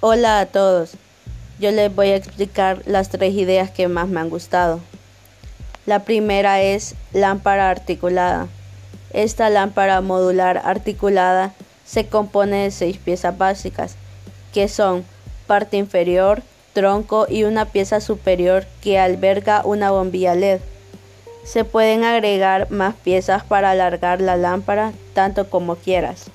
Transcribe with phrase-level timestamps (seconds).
[0.00, 0.92] Hola a todos.
[1.58, 4.80] Yo les voy a explicar las tres ideas que más me han gustado.
[5.86, 8.46] La primera es lámpara articulada.
[9.14, 11.54] Esta lámpara modular articulada
[11.86, 13.96] se compone de seis piezas básicas,
[14.52, 15.02] que son
[15.46, 16.42] parte inferior,
[16.74, 20.60] tronco y una pieza superior que alberga una bombilla LED.
[21.42, 26.26] Se pueden agregar más piezas para alargar la lámpara tanto como quieras.